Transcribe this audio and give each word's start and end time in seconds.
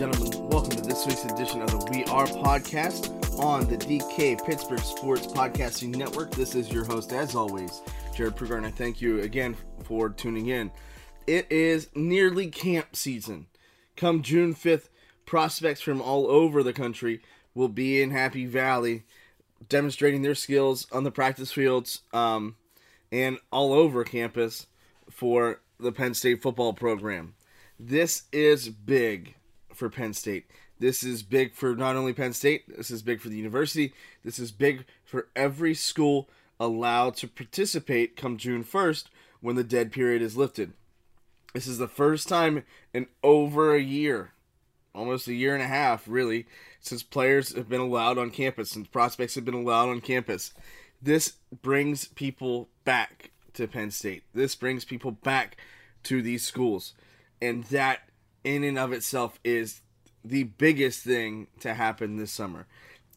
Gentlemen, 0.00 0.48
welcome 0.48 0.70
to 0.70 0.80
this 0.80 1.04
week's 1.04 1.26
edition 1.26 1.60
of 1.60 1.70
the 1.70 1.90
We 1.90 2.04
Are 2.04 2.24
podcast 2.24 3.38
on 3.38 3.68
the 3.68 3.76
DK 3.76 4.42
Pittsburgh 4.46 4.78
Sports 4.78 5.26
Podcasting 5.26 5.94
Network. 5.94 6.30
This 6.30 6.54
is 6.54 6.72
your 6.72 6.86
host, 6.86 7.12
as 7.12 7.34
always, 7.34 7.82
Jared 8.16 8.34
I 8.64 8.70
thank 8.70 9.02
you 9.02 9.20
again 9.20 9.54
for 9.84 10.08
tuning 10.08 10.46
in. 10.46 10.70
It 11.26 11.52
is 11.52 11.90
nearly 11.94 12.48
camp 12.48 12.96
season. 12.96 13.48
Come 13.94 14.22
June 14.22 14.54
5th, 14.54 14.88
prospects 15.26 15.82
from 15.82 16.00
all 16.00 16.28
over 16.28 16.62
the 16.62 16.72
country 16.72 17.20
will 17.54 17.68
be 17.68 18.00
in 18.00 18.10
Happy 18.10 18.46
Valley 18.46 19.02
demonstrating 19.68 20.22
their 20.22 20.34
skills 20.34 20.86
on 20.92 21.04
the 21.04 21.10
practice 21.10 21.52
fields 21.52 22.00
um, 22.14 22.56
and 23.12 23.36
all 23.52 23.74
over 23.74 24.02
campus 24.04 24.66
for 25.10 25.60
the 25.78 25.92
Penn 25.92 26.14
State 26.14 26.40
football 26.40 26.72
program. 26.72 27.34
This 27.78 28.22
is 28.32 28.70
big 28.70 29.34
for 29.80 29.90
Penn 29.90 30.14
State. 30.14 30.46
This 30.78 31.02
is 31.02 31.22
big 31.22 31.54
for 31.54 31.74
not 31.74 31.96
only 31.96 32.12
Penn 32.12 32.32
State, 32.32 32.76
this 32.76 32.90
is 32.90 33.02
big 33.02 33.20
for 33.20 33.28
the 33.28 33.36
university. 33.36 33.92
This 34.24 34.38
is 34.38 34.52
big 34.52 34.84
for 35.04 35.26
every 35.34 35.74
school 35.74 36.28
allowed 36.60 37.16
to 37.16 37.26
participate 37.26 38.16
come 38.16 38.36
June 38.36 38.62
1st 38.62 39.06
when 39.40 39.56
the 39.56 39.64
dead 39.64 39.90
period 39.90 40.22
is 40.22 40.36
lifted. 40.36 40.74
This 41.54 41.66
is 41.66 41.78
the 41.78 41.88
first 41.88 42.28
time 42.28 42.64
in 42.92 43.08
over 43.24 43.74
a 43.74 43.80
year, 43.80 44.32
almost 44.94 45.26
a 45.26 45.34
year 45.34 45.54
and 45.54 45.62
a 45.62 45.66
half, 45.66 46.06
really, 46.06 46.46
since 46.80 47.02
players 47.02 47.54
have 47.56 47.68
been 47.68 47.80
allowed 47.80 48.18
on 48.18 48.30
campus, 48.30 48.70
since 48.70 48.86
prospects 48.86 49.34
have 49.34 49.44
been 49.44 49.54
allowed 49.54 49.88
on 49.88 50.00
campus. 50.00 50.52
This 51.02 51.36
brings 51.62 52.04
people 52.04 52.68
back 52.84 53.30
to 53.54 53.66
Penn 53.66 53.90
State. 53.90 54.24
This 54.34 54.54
brings 54.54 54.84
people 54.84 55.10
back 55.10 55.56
to 56.04 56.22
these 56.22 56.44
schools. 56.44 56.92
And 57.42 57.64
that, 57.64 58.09
in 58.44 58.64
and 58.64 58.78
of 58.78 58.92
itself, 58.92 59.38
is 59.44 59.82
the 60.24 60.44
biggest 60.44 61.02
thing 61.02 61.46
to 61.60 61.74
happen 61.74 62.16
this 62.16 62.32
summer. 62.32 62.66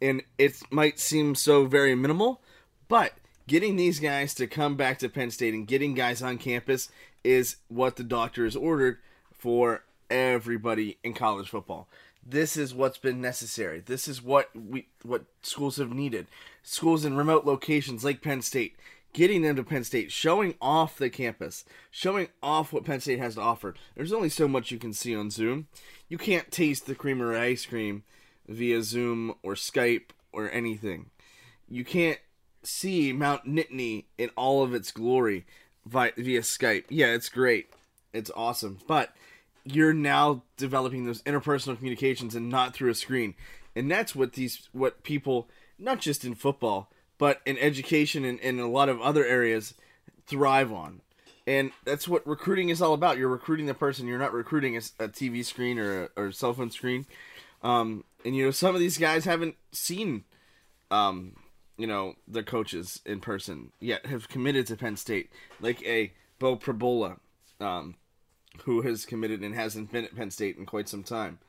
And 0.02 0.24
it 0.38 0.62
might 0.70 1.00
seem 1.00 1.36
so 1.36 1.66
very 1.66 1.96
minimal, 1.96 2.42
but 2.88 3.14
getting 3.48 3.76
these 3.76 4.00
guys 4.00 4.34
to 4.36 4.48
come 4.48 4.76
back 4.76 5.00
to 5.00 5.10
Penn 5.10 5.32
State 5.32 5.54
and 5.54 5.68
getting 5.68 5.94
guys 5.94 6.22
on 6.22 6.38
campus 6.38 6.90
is 7.24 7.58
what 7.68 7.96
the 7.96 8.04
doctor 8.04 8.44
has 8.44 8.56
ordered 8.56 8.98
for 9.32 9.84
everybody 10.10 10.98
in 11.04 11.14
college 11.14 11.50
football. 11.50 11.88
This 12.26 12.56
is 12.56 12.74
what's 12.74 12.98
been 12.98 13.20
necessary. 13.20 13.82
This 13.82 14.08
is 14.08 14.22
what 14.22 14.50
we 14.56 14.88
what 15.02 15.26
schools 15.42 15.78
have 15.78 15.92
needed. 15.92 16.28
Schools 16.64 17.04
in 17.04 17.18
remote 17.18 17.46
locations 17.46 18.06
like 18.06 18.22
Penn 18.22 18.42
State, 18.42 18.78
getting 19.13 19.44
them 19.44 19.56
to 19.56 19.63
Penn 19.63 19.84
State, 19.84 20.12
showing 20.12 20.56
off 20.62 20.97
the 20.97 21.09
campus, 21.09 21.63
showing 21.91 22.28
off 22.41 22.74
what 22.74 22.84
Penn 22.84 23.00
State 23.00 23.19
has 23.19 23.35
to 23.35 23.41
offer. 23.41 23.75
There's 23.96 24.13
only 24.13 24.29
so 24.29 24.47
much 24.47 24.72
you 24.72 24.79
can 24.79 24.94
see 24.94 25.16
on 25.16 25.29
Zoom. 25.29 25.68
You 26.09 26.18
can't 26.18 26.51
taste 26.51 26.85
the 26.85 26.96
Creamery 26.96 27.38
ice 27.38 27.66
cream 27.66 28.03
via 28.47 28.84
Zoom 28.84 29.35
or 29.44 29.53
Skype 29.53 30.09
or 30.31 30.52
anything. 30.52 31.12
You 31.69 31.85
can't 31.85 32.19
see 32.63 33.13
Mount 33.13 33.46
Nittany 33.46 34.06
in 34.18 34.29
all 34.35 34.63
of 34.63 34.73
its 34.73 34.91
glory 34.91 35.46
via, 35.85 36.12
via 36.18 36.41
Skype. 36.41 36.85
Yeah, 36.90 37.07
it's 37.07 37.29
great. 37.29 37.69
It's 38.13 38.31
awesome. 38.35 38.79
But 38.88 39.13
you're 39.63 39.94
now 39.94 40.44
developing 40.57 41.06
those 41.06 41.22
interpersonal 41.23 41.78
communications 41.78 42.35
and 42.35 42.50
not 42.50 42.73
through 42.73 42.91
a 42.91 42.96
screen. 42.96 43.35
And 43.75 43.90
that's 43.90 44.16
what 44.16 44.34
these 44.34 44.69
what 44.72 45.03
people 45.03 45.50
not 45.79 46.00
just 46.00 46.23
in 46.23 46.35
football, 46.35 46.91
but 47.23 47.39
in 47.45 47.57
education 47.57 48.25
and, 48.25 48.38
in 48.41 48.59
a 48.59 48.67
lot 48.67 48.89
of 48.89 49.00
other 49.00 49.25
areas 49.25 49.75
thrive 50.28 50.73
on. 50.73 51.00
And 51.47 51.72
that's 51.85 52.06
what 52.06 52.28
recruiting 52.28 52.67
is 52.67 52.81
all 52.81 52.94
about. 52.94 53.17
You're 53.17 53.29
recruiting 53.29 53.66
the 53.66 53.73
person. 53.73 54.07
You're 54.07 54.19
not 54.19 54.34
recruiting 54.34 54.75
a, 54.75 54.79
a 55.00 55.07
TV 55.07 55.45
screen 55.45 55.79
or 55.79 56.03
a, 56.03 56.09
or 56.17 56.31
cell 56.34 56.53
phone 56.53 56.69
screen. 56.69 57.06
Um, 57.61 58.03
and 58.25 58.35
you 58.35 58.44
know, 58.44 58.51
some 58.51 58.75
of 58.75 58.81
these 58.81 58.97
guys 58.97 59.23
haven't 59.23 59.56
seen, 59.72 60.25
um, 60.91 61.38
you 61.78 61.88
know, 61.88 62.16
their 62.28 62.44
coaches 62.44 63.00
in 63.06 63.22
person 63.22 63.72
yet. 63.79 64.05
Have 64.05 64.28
committed 64.28 64.67
to 64.67 64.75
Penn 64.75 64.97
State, 64.97 65.29
like 65.61 65.81
a 65.84 66.11
Beau 66.40 66.57
Pribula, 66.57 67.19
um, 67.61 67.95
who 68.66 68.81
has 68.81 69.05
committed 69.05 69.40
and 69.40 69.55
hasn't 69.55 69.94
been 69.94 70.03
at 70.03 70.13
Penn 70.13 70.29
State 70.29 70.57
in 70.57 70.66
quite 70.66 70.90
some 70.90 71.03
time. 71.03 71.40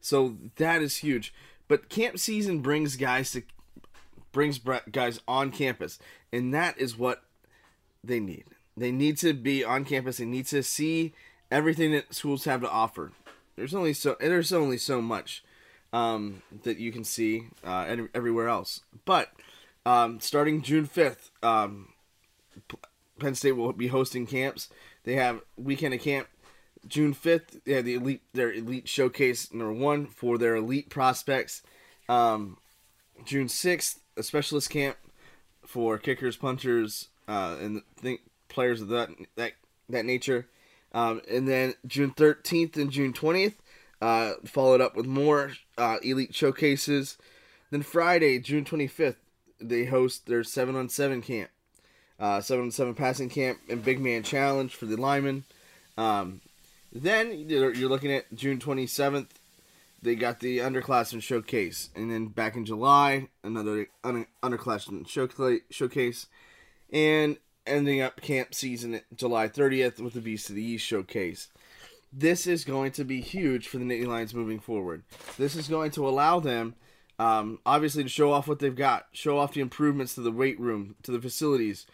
So 0.00 0.36
that 0.58 0.80
is 0.80 0.98
huge. 0.98 1.34
But 1.66 1.88
camp 1.88 2.20
season 2.20 2.60
brings 2.60 2.94
guys 2.94 3.32
to 3.32 3.42
brings 4.34 4.58
br- 4.58 4.76
guys 4.92 5.20
on 5.26 5.50
campus, 5.50 5.98
and 6.30 6.52
that 6.52 6.76
is 6.76 6.98
what 6.98 7.22
they 8.02 8.20
need. 8.20 8.44
They 8.76 8.92
need 8.92 9.16
to 9.18 9.32
be 9.32 9.64
on 9.64 9.86
campus. 9.86 10.18
They 10.18 10.26
need 10.26 10.46
to 10.48 10.62
see 10.62 11.14
everything 11.50 11.92
that 11.92 12.12
schools 12.12 12.44
have 12.44 12.60
to 12.60 12.70
offer. 12.70 13.12
There's 13.56 13.74
only 13.74 13.94
so 13.94 14.16
there's 14.20 14.52
only 14.52 14.76
so 14.76 15.00
much 15.00 15.42
um, 15.92 16.42
that 16.64 16.78
you 16.78 16.92
can 16.92 17.04
see 17.04 17.46
uh, 17.64 17.96
everywhere 18.12 18.48
else. 18.48 18.80
But 19.06 19.30
um, 19.86 20.20
starting 20.20 20.60
June 20.60 20.86
5th, 20.86 21.30
um, 21.42 21.90
Penn 23.20 23.34
State 23.34 23.52
will 23.52 23.72
be 23.72 23.86
hosting 23.86 24.26
camps. 24.26 24.68
They 25.04 25.14
have 25.14 25.40
weekend 25.56 25.94
of 25.94 26.00
camp 26.00 26.26
June 26.86 27.14
5th. 27.14 27.62
They 27.64 27.74
have 27.74 27.84
the 27.84 27.94
elite 27.94 28.22
their 28.32 28.52
elite 28.52 28.88
showcase 28.88 29.52
number 29.52 29.72
one 29.72 30.06
for 30.06 30.36
their 30.36 30.56
elite 30.56 30.90
prospects. 30.90 31.62
Um, 32.08 32.58
June 33.24 33.46
6th, 33.46 34.00
a 34.16 34.22
specialist 34.22 34.70
camp 34.70 34.96
for 35.66 35.98
kickers, 35.98 36.36
punters, 36.36 37.08
uh, 37.28 37.56
and 37.60 37.82
think 37.96 38.20
players 38.48 38.80
of 38.80 38.88
that 38.88 39.10
that 39.36 39.52
that 39.88 40.04
nature. 40.04 40.46
Um, 40.92 41.22
and 41.28 41.48
then 41.48 41.74
June 41.86 42.12
13th 42.12 42.76
and 42.76 42.88
June 42.88 43.12
20th, 43.12 43.54
uh, 44.00 44.34
followed 44.44 44.80
up 44.80 44.94
with 44.94 45.06
more 45.06 45.52
uh, 45.76 45.96
elite 46.02 46.34
showcases. 46.34 47.18
Then 47.70 47.82
Friday, 47.82 48.38
June 48.38 48.64
25th, 48.64 49.16
they 49.60 49.86
host 49.86 50.26
their 50.26 50.44
seven 50.44 50.76
on 50.76 50.88
seven 50.88 51.20
camp, 51.20 51.50
uh, 52.20 52.40
seven 52.40 52.66
on 52.66 52.70
seven 52.70 52.94
passing 52.94 53.28
camp 53.28 53.58
and 53.68 53.84
big 53.84 53.98
man 53.98 54.22
challenge 54.22 54.74
for 54.74 54.86
the 54.86 54.96
linemen. 54.96 55.44
Um, 55.96 56.40
then 56.92 57.32
you're 57.48 57.74
you're 57.74 57.88
looking 57.88 58.12
at 58.12 58.32
June 58.34 58.58
27th. 58.58 59.30
They 60.04 60.16
got 60.16 60.40
the 60.40 60.58
underclassmen 60.58 61.22
showcase, 61.22 61.88
and 61.96 62.10
then 62.10 62.26
back 62.26 62.56
in 62.56 62.66
July, 62.66 63.28
another 63.42 63.88
un- 64.04 64.26
underclassmen 64.42 65.08
showcase, 65.70 66.26
and 66.92 67.38
ending 67.66 68.02
up 68.02 68.20
camp 68.20 68.54
season 68.54 69.00
July 69.14 69.48
30th 69.48 70.00
with 70.00 70.12
the 70.12 70.20
Beast 70.20 70.50
of 70.50 70.56
the 70.56 70.62
East 70.62 70.84
showcase. 70.84 71.48
This 72.12 72.46
is 72.46 72.66
going 72.66 72.92
to 72.92 73.04
be 73.04 73.22
huge 73.22 73.66
for 73.66 73.78
the 73.78 73.84
Nittany 73.86 74.06
Lions 74.06 74.34
moving 74.34 74.60
forward. 74.60 75.04
This 75.38 75.56
is 75.56 75.68
going 75.68 75.90
to 75.92 76.06
allow 76.06 76.38
them, 76.38 76.74
um, 77.18 77.60
obviously, 77.64 78.02
to 78.02 78.08
show 78.10 78.30
off 78.30 78.46
what 78.46 78.58
they've 78.58 78.76
got, 78.76 79.06
show 79.12 79.38
off 79.38 79.54
the 79.54 79.62
improvements 79.62 80.14
to 80.16 80.20
the 80.20 80.30
weight 80.30 80.60
room, 80.60 80.96
to 81.04 81.12
the 81.12 81.20
facilities, 81.20 81.86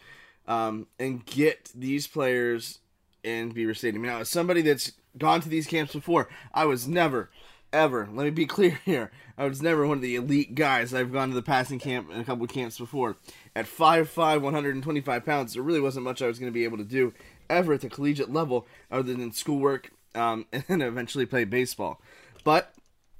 um, 0.49 0.87
and 0.99 1.25
get 1.25 1.71
these 1.73 2.07
players 2.07 2.79
in 3.23 3.51
Beaver 3.51 3.73
Stadium. 3.73 4.03
Now, 4.03 4.19
as 4.19 4.29
somebody 4.29 4.61
that's 4.61 4.91
gone 5.17 5.39
to 5.39 5.49
these 5.49 5.65
camps 5.65 5.93
before, 5.93 6.27
I 6.53 6.65
was 6.65 6.89
never, 6.89 7.29
ever, 7.73 8.07
let 8.11 8.23
me 8.23 8.29
be 8.29 8.45
clear 8.45 8.79
here, 8.85 9.11
I 9.37 9.45
was 9.45 9.61
never 9.61 9.85
one 9.87 9.97
of 9.97 10.01
the 10.01 10.15
elite 10.15 10.55
guys. 10.55 10.93
I've 10.93 11.11
gone 11.11 11.29
to 11.29 11.35
the 11.35 11.41
passing 11.41 11.79
camp 11.79 12.09
and 12.11 12.21
a 12.21 12.23
couple 12.23 12.43
of 12.43 12.51
camps 12.51 12.77
before. 12.77 13.17
At 13.55 13.65
5'5", 13.65 14.41
125 14.41 15.25
pounds, 15.25 15.53
there 15.53 15.63
really 15.63 15.81
wasn't 15.81 16.05
much 16.05 16.21
I 16.21 16.27
was 16.27 16.39
going 16.39 16.51
to 16.51 16.53
be 16.53 16.63
able 16.63 16.77
to 16.77 16.83
do 16.83 17.13
ever 17.49 17.73
at 17.73 17.81
the 17.81 17.89
collegiate 17.89 18.31
level 18.31 18.65
other 18.89 19.13
than 19.13 19.31
schoolwork 19.31 19.91
um, 20.15 20.45
and 20.53 20.63
then 20.67 20.81
eventually 20.81 21.25
play 21.25 21.43
baseball. 21.43 22.01
But 22.43 22.73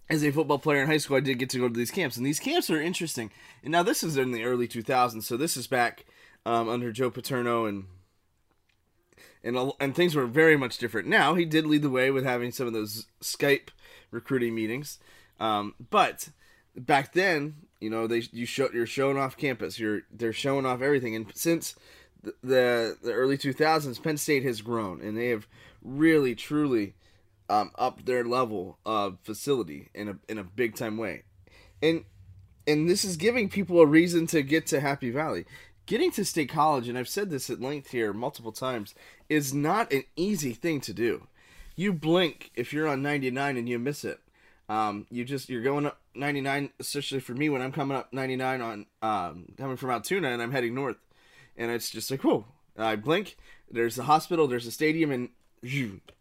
as 0.09 0.23
a 0.23 0.31
football 0.31 0.59
player 0.59 0.81
in 0.81 0.87
high 0.87 0.97
school, 0.97 1.17
I 1.17 1.21
did 1.21 1.39
get 1.39 1.49
to 1.51 1.59
go 1.59 1.67
to 1.67 1.73
these 1.73 1.91
camps, 1.91 2.17
and 2.17 2.25
these 2.25 2.39
camps 2.39 2.69
are 2.69 2.81
interesting. 2.81 3.31
And 3.63 3.71
now 3.71 3.83
this 3.83 4.03
is 4.03 4.17
in 4.17 4.31
the 4.31 4.43
early 4.43 4.67
2000s, 4.67 5.23
so 5.23 5.37
this 5.37 5.55
is 5.55 5.67
back 5.67 6.05
um, 6.45 6.67
under 6.67 6.91
Joe 6.91 7.09
Paterno 7.09 7.65
and 7.65 7.85
and 9.43 9.71
and 9.79 9.95
things 9.95 10.15
were 10.15 10.27
very 10.27 10.57
much 10.57 10.77
different. 10.77 11.07
Now 11.07 11.33
he 11.35 11.45
did 11.45 11.65
lead 11.65 11.81
the 11.81 11.89
way 11.89 12.11
with 12.11 12.23
having 12.23 12.51
some 12.51 12.67
of 12.67 12.73
those 12.73 13.07
Skype 13.23 13.69
recruiting 14.11 14.53
meetings. 14.53 14.99
Um, 15.39 15.73
but 15.89 16.29
back 16.75 17.13
then, 17.13 17.55
you 17.79 17.89
know, 17.89 18.07
they 18.07 18.23
you 18.31 18.45
show 18.45 18.69
you're 18.73 18.85
showing 18.85 19.17
off 19.17 19.37
campus. 19.37 19.79
You're 19.79 20.01
they're 20.11 20.33
showing 20.33 20.65
off 20.65 20.81
everything. 20.81 21.15
And 21.15 21.31
since 21.35 21.75
the 22.23 22.97
the, 23.01 23.11
early 23.11 23.37
2000s, 23.37 24.01
Penn 24.01 24.17
State 24.17 24.43
has 24.43 24.61
grown, 24.61 25.01
and 25.01 25.17
they 25.17 25.29
have 25.29 25.47
really 25.81 26.35
truly 26.35 26.93
um, 27.49 27.71
upped 27.75 28.05
their 28.05 28.23
level 28.23 28.77
of 28.85 29.17
facility 29.23 29.89
in 29.93 30.09
a 30.09 30.17
in 30.29 30.37
a 30.37 30.43
big 30.43 30.75
time 30.75 30.97
way. 30.97 31.23
And 31.81 32.05
and 32.67 32.89
this 32.89 33.03
is 33.03 33.17
giving 33.17 33.49
people 33.49 33.81
a 33.81 33.85
reason 33.85 34.27
to 34.27 34.43
get 34.43 34.67
to 34.67 34.79
Happy 34.79 35.09
Valley. 35.09 35.45
Getting 35.87 36.11
to 36.11 36.23
State 36.23 36.49
College, 36.49 36.87
and 36.87 36.97
I've 36.97 37.09
said 37.09 37.31
this 37.31 37.49
at 37.49 37.59
length 37.59 37.89
here 37.89 38.13
multiple 38.13 38.51
times, 38.51 38.93
is 39.27 39.53
not 39.53 39.91
an 39.91 40.03
easy 40.15 40.53
thing 40.53 40.79
to 40.81 40.93
do. 40.93 41.27
You 41.75 41.93
blink 41.93 42.51
if 42.55 42.73
you're 42.73 42.87
on 42.87 43.01
99 43.01 43.57
and 43.57 43.67
you 43.67 43.79
miss 43.79 44.03
it. 44.03 44.19
Um, 44.69 45.05
you 45.09 45.25
just 45.25 45.49
you're 45.49 45.61
going 45.61 45.85
up 45.85 45.99
99, 46.15 46.69
especially 46.79 47.19
for 47.19 47.33
me 47.33 47.49
when 47.49 47.61
I'm 47.61 47.71
coming 47.71 47.97
up 47.97 48.13
99 48.13 48.61
on 48.61 48.85
um, 49.01 49.45
coming 49.57 49.77
from 49.77 49.89
Altoona 49.89 50.29
and 50.29 50.41
I'm 50.41 50.51
heading 50.51 50.73
north, 50.73 50.97
and 51.57 51.71
it's 51.71 51.89
just 51.89 52.09
like 52.09 52.23
whoa. 52.23 52.45
I 52.77 52.95
blink. 52.95 53.37
There's 53.69 53.99
a 53.99 54.03
hospital. 54.03 54.47
There's 54.47 54.65
a 54.65 54.71
stadium, 54.71 55.11
and 55.11 55.29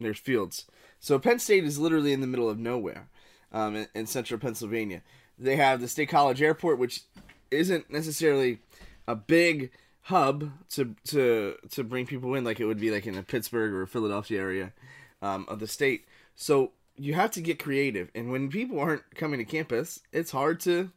there's 0.00 0.18
fields. 0.18 0.64
So 0.98 1.18
Penn 1.18 1.38
State 1.38 1.64
is 1.64 1.78
literally 1.78 2.12
in 2.12 2.20
the 2.20 2.26
middle 2.26 2.50
of 2.50 2.58
nowhere, 2.58 3.08
um, 3.52 3.76
in, 3.76 3.86
in 3.94 4.06
central 4.06 4.40
Pennsylvania. 4.40 5.02
They 5.38 5.56
have 5.56 5.80
the 5.80 5.88
State 5.88 6.08
College 6.08 6.42
Airport, 6.42 6.78
which 6.78 7.02
isn't 7.50 7.90
necessarily 7.90 8.58
a 9.06 9.14
big 9.14 9.70
hub 10.02 10.50
to 10.70 10.96
to 11.04 11.54
to 11.70 11.84
bring 11.84 12.06
people 12.06 12.34
in 12.34 12.42
like 12.42 12.58
it 12.58 12.66
would 12.66 12.80
be 12.80 12.90
like 12.90 13.06
in 13.06 13.16
a 13.16 13.22
Pittsburgh 13.22 13.72
or 13.72 13.86
Philadelphia 13.86 14.40
area 14.40 14.72
um, 15.22 15.46
of 15.48 15.60
the 15.60 15.66
state. 15.66 16.06
So 16.34 16.72
you 16.96 17.14
have 17.14 17.30
to 17.32 17.40
get 17.40 17.58
creative, 17.58 18.10
and 18.14 18.30
when 18.30 18.48
people 18.48 18.78
aren't 18.78 19.14
coming 19.14 19.38
to 19.38 19.44
campus, 19.44 20.00
it's 20.12 20.30
hard 20.30 20.60
to 20.60 20.90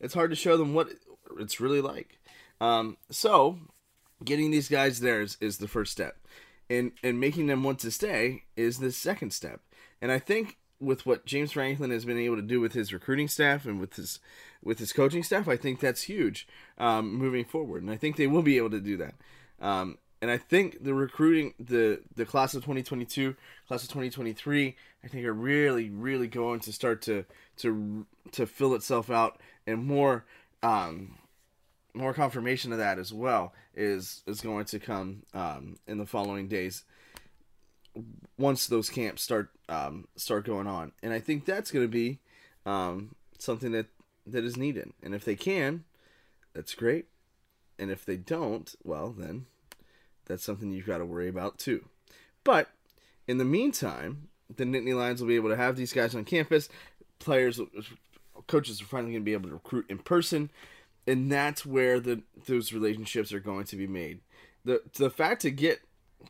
it's 0.00 0.14
hard 0.14 0.30
to 0.30 0.36
show 0.36 0.56
them 0.56 0.74
what 0.74 0.88
it's 1.38 1.60
really 1.60 1.80
like. 1.80 2.18
Um, 2.60 2.96
so 3.10 3.58
getting 4.24 4.50
these 4.50 4.68
guys 4.68 5.00
there 5.00 5.20
is, 5.20 5.36
is 5.40 5.58
the 5.58 5.68
first 5.68 5.92
step, 5.92 6.16
and 6.70 6.92
and 7.02 7.20
making 7.20 7.46
them 7.46 7.62
want 7.64 7.78
to 7.80 7.90
stay 7.90 8.44
is 8.56 8.78
the 8.78 8.92
second 8.92 9.32
step. 9.32 9.60
And 10.00 10.10
I 10.10 10.18
think 10.18 10.58
with 10.80 11.06
what 11.06 11.24
James 11.24 11.52
Franklin 11.52 11.90
has 11.92 12.04
been 12.04 12.18
able 12.18 12.36
to 12.36 12.42
do 12.42 12.60
with 12.60 12.72
his 12.72 12.92
recruiting 12.92 13.28
staff 13.28 13.64
and 13.66 13.78
with 13.78 13.94
his 13.94 14.18
with 14.62 14.78
his 14.78 14.92
coaching 14.92 15.22
staff, 15.22 15.48
I 15.48 15.56
think 15.56 15.80
that's 15.80 16.02
huge 16.02 16.46
um, 16.78 17.14
moving 17.14 17.44
forward, 17.44 17.82
and 17.82 17.90
I 17.90 17.96
think 17.96 18.16
they 18.16 18.26
will 18.26 18.42
be 18.42 18.56
able 18.56 18.70
to 18.70 18.80
do 18.80 18.96
that. 18.98 19.14
Um, 19.60 19.98
and 20.22 20.30
I 20.30 20.38
think 20.38 20.82
the 20.82 20.94
recruiting, 20.94 21.52
the 21.58 22.00
the 22.14 22.24
class 22.24 22.54
of 22.54 22.62
2022, 22.62 23.36
class 23.66 23.82
of 23.82 23.88
2023, 23.88 24.76
I 25.04 25.08
think 25.08 25.26
are 25.26 25.32
really, 25.32 25.90
really 25.90 26.28
going 26.28 26.60
to 26.60 26.72
start 26.72 27.02
to 27.02 27.24
to 27.58 28.06
to 28.30 28.46
fill 28.46 28.74
itself 28.74 29.10
out, 29.10 29.40
and 29.66 29.84
more 29.84 30.24
um, 30.62 31.18
more 31.92 32.14
confirmation 32.14 32.72
of 32.72 32.78
that 32.78 33.00
as 33.00 33.12
well 33.12 33.52
is 33.74 34.22
is 34.26 34.40
going 34.40 34.64
to 34.66 34.78
come 34.78 35.24
um, 35.34 35.76
in 35.88 35.98
the 35.98 36.06
following 36.06 36.46
days 36.46 36.84
once 38.38 38.66
those 38.66 38.88
camps 38.88 39.22
start 39.22 39.50
um, 39.68 40.06
start 40.14 40.44
going 40.44 40.68
on, 40.68 40.92
and 41.02 41.12
I 41.12 41.18
think 41.18 41.44
that's 41.44 41.72
going 41.72 41.84
to 41.84 41.90
be 41.90 42.20
um, 42.64 43.16
something 43.38 43.72
that 43.72 43.86
that 44.26 44.44
is 44.44 44.56
needed. 44.56 44.92
And 45.02 45.16
if 45.16 45.24
they 45.24 45.34
can, 45.34 45.82
that's 46.54 46.76
great. 46.76 47.06
And 47.76 47.90
if 47.90 48.04
they 48.04 48.16
don't, 48.16 48.72
well, 48.84 49.10
then 49.10 49.46
that's 50.26 50.44
something 50.44 50.72
you've 50.72 50.86
got 50.86 50.98
to 50.98 51.04
worry 51.04 51.28
about 51.28 51.58
too. 51.58 51.84
But 52.44 52.68
in 53.26 53.38
the 53.38 53.44
meantime, 53.44 54.28
the 54.54 54.64
Nittany 54.64 54.96
Lions 54.96 55.20
will 55.20 55.28
be 55.28 55.36
able 55.36 55.50
to 55.50 55.56
have 55.56 55.76
these 55.76 55.92
guys 55.92 56.14
on 56.14 56.24
campus. 56.24 56.68
Players, 57.18 57.60
coaches 58.46 58.80
are 58.80 58.86
finally 58.86 59.12
going 59.12 59.22
to 59.22 59.24
be 59.24 59.32
able 59.32 59.48
to 59.48 59.54
recruit 59.54 59.86
in 59.88 59.98
person, 59.98 60.50
and 61.06 61.30
that's 61.30 61.64
where 61.64 62.00
the 62.00 62.22
those 62.46 62.72
relationships 62.72 63.32
are 63.32 63.40
going 63.40 63.64
to 63.64 63.76
be 63.76 63.86
made. 63.86 64.20
the 64.64 64.82
The 64.96 65.10
fact 65.10 65.42
to 65.42 65.50
get 65.50 65.80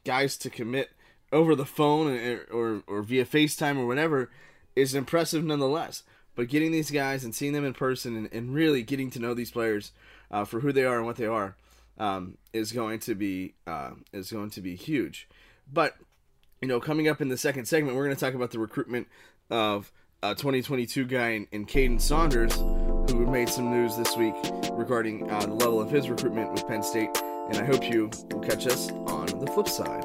guys 0.04 0.36
to 0.38 0.50
commit 0.50 0.90
over 1.32 1.54
the 1.54 1.64
phone 1.64 2.08
or, 2.08 2.46
or, 2.52 2.82
or 2.86 3.02
via 3.02 3.24
FaceTime 3.24 3.78
or 3.78 3.86
whatever 3.86 4.30
is 4.76 4.94
impressive 4.94 5.44
nonetheless. 5.44 6.02
But 6.34 6.48
getting 6.48 6.72
these 6.72 6.90
guys 6.90 7.24
and 7.24 7.34
seeing 7.34 7.52
them 7.52 7.64
in 7.64 7.74
person 7.74 8.16
and, 8.16 8.32
and 8.32 8.54
really 8.54 8.82
getting 8.82 9.10
to 9.10 9.18
know 9.18 9.34
these 9.34 9.50
players 9.50 9.92
uh, 10.30 10.44
for 10.44 10.60
who 10.60 10.72
they 10.72 10.84
are 10.84 10.96
and 10.98 11.06
what 11.06 11.16
they 11.16 11.26
are 11.26 11.56
um, 11.98 12.38
is 12.52 12.72
going 12.72 12.98
to 13.00 13.14
be 13.14 13.54
uh, 13.66 13.90
is 14.12 14.30
going 14.30 14.50
to 14.50 14.60
be 14.60 14.74
huge. 14.76 15.28
But 15.70 15.96
you 16.60 16.68
know, 16.68 16.80
coming 16.80 17.08
up 17.08 17.20
in 17.20 17.28
the 17.28 17.36
second 17.36 17.66
segment, 17.66 17.96
we're 17.96 18.04
going 18.04 18.16
to 18.16 18.20
talk 18.20 18.34
about 18.34 18.50
the 18.50 18.58
recruitment 18.58 19.08
of 19.50 19.92
a 20.22 20.34
2022 20.34 21.04
guy 21.04 21.30
in, 21.30 21.48
in 21.50 21.66
Kaden 21.66 22.00
Saunders, 22.00 22.54
who 23.10 23.26
made 23.26 23.48
some 23.48 23.70
news 23.70 23.96
this 23.96 24.16
week 24.16 24.34
regarding 24.72 25.28
uh, 25.30 25.40
the 25.40 25.54
level 25.54 25.80
of 25.80 25.90
his 25.90 26.08
recruitment 26.08 26.52
with 26.52 26.66
Penn 26.66 26.82
State. 26.82 27.10
And 27.48 27.58
I 27.58 27.64
hope 27.64 27.90
you 27.90 28.10
will 28.30 28.40
catch 28.40 28.66
us 28.66 28.90
on 28.90 29.26
the 29.26 29.48
flip 29.48 29.68
side. 29.68 30.04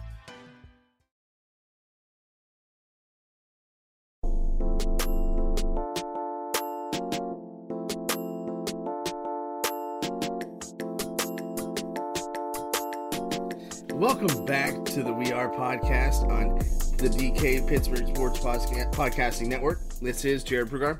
Welcome 14.01 14.45
back 14.45 14.83
to 14.85 15.03
the 15.03 15.13
We 15.13 15.31
Are 15.31 15.47
podcast 15.47 16.27
on 16.27 16.57
the 16.97 17.07
DK 17.07 17.67
Pittsburgh 17.67 18.07
Sports 18.07 18.39
Podcasting 18.39 19.45
Network. 19.45 19.79
This 20.01 20.25
is 20.25 20.43
Jared 20.43 20.69
Brugar, 20.69 20.97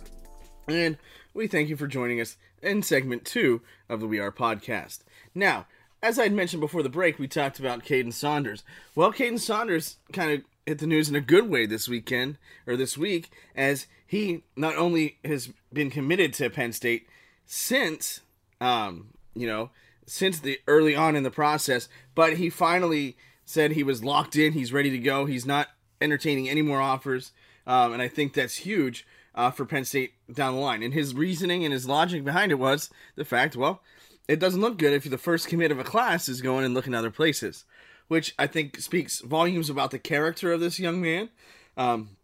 and 0.67 0.99
we 1.33 1.47
thank 1.47 1.67
you 1.67 1.75
for 1.75 1.87
joining 1.87 2.21
us 2.21 2.37
in 2.61 2.83
segment 2.83 3.25
two 3.25 3.61
of 3.89 4.01
the 4.01 4.07
We 4.07 4.19
Are 4.19 4.31
podcast. 4.31 4.99
Now, 5.33 5.65
as 6.03 6.19
I 6.19 6.23
had 6.25 6.33
mentioned 6.33 6.61
before 6.61 6.83
the 6.83 6.89
break, 6.89 7.17
we 7.17 7.27
talked 7.27 7.57
about 7.57 7.83
Kaden 7.83 8.13
Saunders. 8.13 8.63
Well, 8.93 9.11
Kaden 9.11 9.39
Saunders 9.39 9.95
kind 10.13 10.33
of 10.33 10.41
hit 10.67 10.77
the 10.77 10.85
news 10.85 11.09
in 11.09 11.15
a 11.15 11.21
good 11.21 11.49
way 11.49 11.65
this 11.65 11.89
weekend, 11.89 12.37
or 12.67 12.77
this 12.77 12.99
week, 12.99 13.31
as 13.55 13.87
he 14.05 14.43
not 14.55 14.77
only 14.77 15.17
has 15.25 15.49
been 15.73 15.89
committed 15.89 16.35
to 16.35 16.51
Penn 16.51 16.71
State 16.71 17.07
since, 17.47 18.19
um, 18.61 19.07
you 19.33 19.47
know, 19.47 19.71
since 20.05 20.39
the 20.39 20.59
early 20.67 20.95
on 20.95 21.15
in 21.15 21.23
the 21.23 21.31
process, 21.31 21.87
but 22.15 22.37
he 22.37 22.49
finally 22.49 23.17
said 23.45 23.71
he 23.71 23.83
was 23.83 24.03
locked 24.03 24.35
in. 24.35 24.53
He's 24.53 24.73
ready 24.73 24.89
to 24.89 24.97
go. 24.97 25.25
He's 25.25 25.45
not 25.45 25.69
entertaining 25.99 26.49
any 26.49 26.61
more 26.61 26.81
offers, 26.81 27.31
um, 27.67 27.93
and 27.93 28.01
I 28.01 28.07
think 28.07 28.33
that's 28.33 28.57
huge 28.57 29.05
uh, 29.35 29.51
for 29.51 29.65
Penn 29.65 29.85
State 29.85 30.13
down 30.31 30.55
the 30.55 30.59
line. 30.59 30.83
And 30.83 30.93
his 30.93 31.13
reasoning 31.13 31.63
and 31.63 31.73
his 31.73 31.87
logic 31.87 32.23
behind 32.23 32.51
it 32.51 32.59
was 32.59 32.89
the 33.15 33.25
fact, 33.25 33.55
well, 33.55 33.81
it 34.27 34.39
doesn't 34.39 34.61
look 34.61 34.77
good 34.77 34.93
if 34.93 35.09
the 35.09 35.17
first 35.17 35.47
commit 35.47 35.71
of 35.71 35.79
a 35.79 35.83
class 35.83 36.29
is 36.29 36.41
going 36.41 36.65
and 36.65 36.73
looking 36.73 36.93
other 36.93 37.11
places, 37.11 37.65
which 38.07 38.33
I 38.39 38.47
think 38.47 38.79
speaks 38.79 39.19
volumes 39.21 39.69
about 39.69 39.91
the 39.91 39.99
character 39.99 40.51
of 40.51 40.59
this 40.59 40.79
young 40.79 41.01
man. 41.01 41.29
Um, 41.77 42.17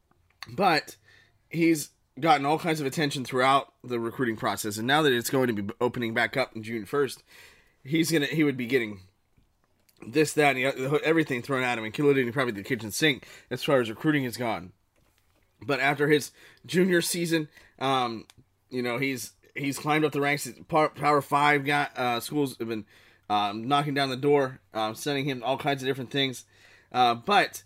but 0.50 0.96
he's 1.50 1.90
gotten 2.20 2.46
all 2.46 2.60
kinds 2.60 2.80
of 2.80 2.88
attention 2.88 3.24
throughout 3.26 3.74
the 3.84 4.00
recruiting 4.00 4.38
process, 4.38 4.78
and 4.78 4.88
now 4.88 5.02
that 5.02 5.14
it's 5.14 5.30
going 5.30 5.48
to 5.48 5.62
be 5.62 5.74
opening 5.80 6.14
back 6.14 6.36
up 6.36 6.56
in 6.56 6.64
June 6.64 6.86
first, 6.86 7.24
he's 7.88 8.12
gonna 8.12 8.25
he 8.25 8.44
would 8.44 8.58
be 8.58 8.65
getting 8.65 9.01
this, 10.06 10.34
that, 10.34 10.56
and 10.56 11.00
everything 11.03 11.41
thrown 11.41 11.63
at 11.63 11.77
him, 11.77 11.86
including 11.86 12.32
probably 12.32 12.53
the 12.53 12.63
kitchen 12.63 12.91
sink 12.91 13.25
as 13.50 13.63
far 13.63 13.82
as 13.82 13.89
recruiting 13.89 14.25
is 14.25 14.38
gone. 14.38 14.72
But 15.65 15.79
after 15.79 16.08
his 16.08 16.32
junior 16.65 17.01
season, 17.01 17.50
um, 17.79 18.25
you 18.70 18.82
know 18.82 18.98
he's 18.98 19.32
he's 19.56 19.79
climbed 19.79 20.06
up 20.06 20.12
the 20.12 20.22
ranks. 20.22 20.48
Power, 20.67 20.89
Power 20.89 21.22
Five 21.22 21.65
got 21.65 21.98
uh, 21.98 22.20
schools 22.20 22.58
have 22.60 22.67
been 22.67 22.86
um, 23.29 23.67
knocking 23.67 23.94
down 23.94 24.10
the 24.10 24.17
door, 24.17 24.60
um, 24.74 24.96
sending 24.96 25.25
him 25.25 25.41
all 25.44 25.58
kinds 25.58 25.82
of 25.82 25.88
different 25.88 26.12
things. 26.12 26.46
Uh, 26.91 27.15
but 27.15 27.63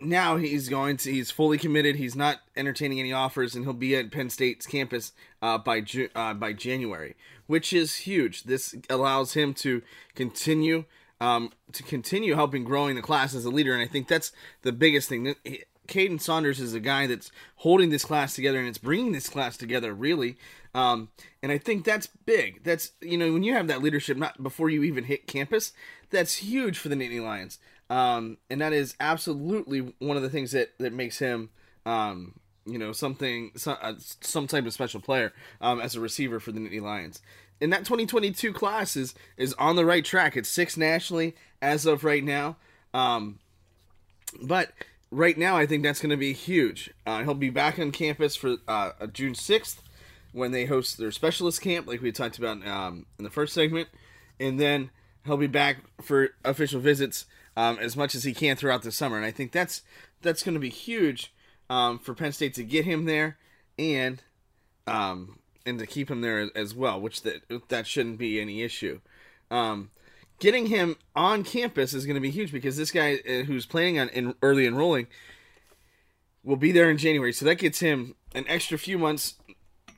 now 0.00 0.36
he's 0.36 0.68
going 0.68 0.96
to 0.98 1.12
he's 1.12 1.30
fully 1.30 1.58
committed. 1.58 1.96
He's 1.96 2.16
not 2.16 2.40
entertaining 2.56 3.00
any 3.00 3.12
offers, 3.12 3.54
and 3.54 3.64
he'll 3.64 3.74
be 3.74 3.96
at 3.96 4.10
Penn 4.10 4.30
State's 4.30 4.66
campus 4.66 5.12
uh, 5.42 5.58
by 5.58 5.80
Ju- 5.80 6.10
uh, 6.14 6.34
by 6.34 6.52
January, 6.52 7.14
which 7.46 7.72
is 7.72 7.96
huge. 7.96 8.44
This 8.44 8.74
allows 8.88 9.34
him 9.34 9.54
to 9.54 9.82
continue 10.14 10.84
um, 11.20 11.52
to 11.72 11.82
continue 11.82 12.34
helping 12.34 12.64
growing 12.64 12.94
the 12.94 13.02
class 13.02 13.34
as 13.34 13.44
a 13.44 13.50
leader, 13.50 13.72
and 13.72 13.82
I 13.82 13.86
think 13.86 14.06
that's 14.06 14.32
the 14.62 14.72
biggest 14.72 15.08
thing. 15.08 15.34
Kaden 15.88 16.20
Saunders 16.20 16.60
is 16.60 16.74
a 16.74 16.80
guy 16.80 17.06
that's 17.06 17.30
holding 17.56 17.90
this 17.90 18.04
class 18.04 18.34
together, 18.34 18.58
and 18.58 18.68
it's 18.68 18.78
bringing 18.78 19.12
this 19.12 19.28
class 19.28 19.56
together 19.56 19.94
really. 19.94 20.36
Um, 20.74 21.08
and 21.42 21.50
I 21.50 21.58
think 21.58 21.84
that's 21.84 22.06
big. 22.06 22.62
That's 22.64 22.92
you 23.00 23.16
know 23.16 23.32
when 23.32 23.42
you 23.42 23.54
have 23.54 23.68
that 23.68 23.82
leadership 23.82 24.16
not 24.16 24.42
before 24.42 24.68
you 24.68 24.82
even 24.82 25.04
hit 25.04 25.26
campus, 25.26 25.72
that's 26.10 26.36
huge 26.36 26.78
for 26.78 26.88
the 26.88 26.96
Nittany 26.96 27.22
Lions. 27.22 27.58
Um, 27.88 28.38
and 28.50 28.60
that 28.60 28.72
is 28.72 28.94
absolutely 28.98 29.94
one 29.98 30.16
of 30.16 30.22
the 30.22 30.30
things 30.30 30.52
that 30.52 30.76
that 30.78 30.92
makes 30.92 31.18
him 31.18 31.50
um, 31.86 32.34
you 32.66 32.78
know 32.78 32.92
something 32.92 33.52
some, 33.56 33.76
uh, 33.80 33.94
some 33.98 34.46
type 34.46 34.66
of 34.66 34.72
special 34.72 35.00
player 35.00 35.32
um, 35.60 35.80
as 35.80 35.94
a 35.94 36.00
receiver 36.00 36.40
for 36.40 36.52
the 36.52 36.60
Nittany 36.60 36.82
Lions. 36.82 37.20
And 37.60 37.72
that 37.72 37.80
2022 37.80 38.52
class 38.52 38.96
is 38.96 39.14
is 39.36 39.54
on 39.54 39.76
the 39.76 39.84
right 39.84 40.04
track. 40.04 40.36
It's 40.36 40.48
six 40.48 40.76
nationally 40.76 41.34
as 41.62 41.86
of 41.86 42.04
right 42.04 42.24
now. 42.24 42.56
Um, 42.92 43.38
but 44.42 44.72
right 45.10 45.36
now, 45.38 45.56
I 45.56 45.66
think 45.66 45.82
that's 45.82 46.00
going 46.00 46.10
to 46.10 46.16
be 46.16 46.32
huge. 46.32 46.90
Uh, 47.06 47.22
he'll 47.22 47.34
be 47.34 47.50
back 47.50 47.78
on 47.78 47.92
campus 47.92 48.36
for 48.36 48.56
uh, 48.68 48.90
June 49.12 49.34
6th 49.34 49.76
when 50.32 50.50
they 50.50 50.66
host 50.66 50.98
their 50.98 51.12
specialist 51.12 51.62
camp, 51.62 51.86
like 51.86 52.02
we 52.02 52.12
talked 52.12 52.38
about 52.38 52.66
um, 52.66 53.06
in 53.18 53.24
the 53.24 53.30
first 53.30 53.54
segment, 53.54 53.88
and 54.38 54.60
then 54.60 54.90
he'll 55.24 55.38
be 55.38 55.46
back 55.46 55.78
for 56.02 56.30
official 56.44 56.80
visits 56.80 57.24
um, 57.56 57.78
as 57.78 57.96
much 57.96 58.14
as 58.14 58.24
he 58.24 58.34
can 58.34 58.56
throughout 58.56 58.82
the 58.82 58.92
summer. 58.92 59.16
And 59.16 59.24
I 59.24 59.30
think 59.30 59.52
that's 59.52 59.82
that's 60.20 60.42
going 60.42 60.54
to 60.54 60.60
be 60.60 60.68
huge 60.68 61.32
um, 61.70 61.98
for 61.98 62.14
Penn 62.14 62.32
State 62.32 62.54
to 62.54 62.64
get 62.64 62.84
him 62.84 63.04
there 63.04 63.38
and 63.78 64.22
um, 64.86 65.38
and 65.64 65.78
to 65.78 65.86
keep 65.86 66.10
him 66.10 66.20
there 66.20 66.50
as 66.54 66.74
well, 66.74 67.00
which 67.00 67.22
that 67.22 67.42
that 67.68 67.86
shouldn't 67.86 68.18
be 68.18 68.40
any 68.40 68.62
issue. 68.62 69.00
Um, 69.50 69.90
getting 70.38 70.66
him 70.66 70.96
on 71.14 71.44
campus 71.44 71.94
is 71.94 72.06
going 72.06 72.14
to 72.14 72.20
be 72.20 72.30
huge 72.30 72.52
because 72.52 72.76
this 72.76 72.90
guy 72.90 73.20
uh, 73.28 73.42
who's 73.44 73.66
planning 73.66 73.98
on 73.98 74.08
in 74.10 74.34
early 74.42 74.66
enrolling 74.66 75.06
will 76.44 76.56
be 76.56 76.72
there 76.72 76.90
in 76.90 76.98
January, 76.98 77.32
so 77.32 77.44
that 77.44 77.56
gets 77.56 77.80
him 77.80 78.14
an 78.34 78.44
extra 78.48 78.78
few 78.78 78.98
months 78.98 79.34